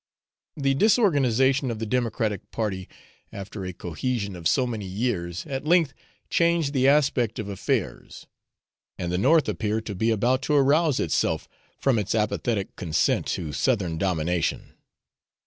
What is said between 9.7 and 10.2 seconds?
to be